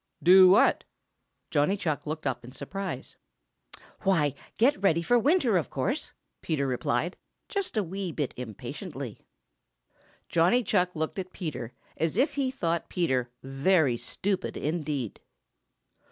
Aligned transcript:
"Do 0.23 0.49
what?" 0.49 0.83
Johnny 1.51 1.77
Chuck 1.77 2.07
looked 2.07 2.25
up 2.25 2.43
in 2.43 2.51
surprise. 2.51 3.17
"Why, 4.01 4.33
get 4.57 4.81
ready 4.81 5.03
for 5.03 5.19
winter, 5.19 5.57
of 5.57 5.69
course," 5.69 6.11
Peter 6.41 6.65
replied, 6.65 7.17
just 7.47 7.77
a 7.77 7.83
wee 7.83 8.11
bit 8.11 8.33
impatiently. 8.35 9.19
Johnny 10.27 10.63
Chuck 10.63 10.95
looked 10.95 11.19
at 11.19 11.31
Peter 11.33 11.73
as 11.97 12.17
if 12.17 12.33
he 12.33 12.49
thought 12.49 12.89
Peter 12.89 13.29
very 13.43 13.95
stupid 13.95 14.57
indeed. 14.57 15.19